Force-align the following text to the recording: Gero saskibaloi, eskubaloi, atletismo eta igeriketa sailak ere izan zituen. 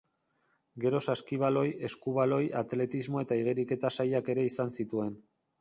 Gero 0.85 1.01
saskibaloi, 1.11 1.67
eskubaloi, 1.89 2.41
atletismo 2.63 3.23
eta 3.27 3.41
igeriketa 3.43 3.95
sailak 3.99 4.37
ere 4.37 4.51
izan 4.55 4.77
zituen. 4.79 5.17